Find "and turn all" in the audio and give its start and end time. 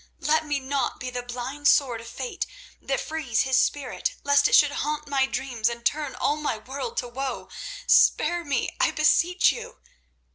5.69-6.37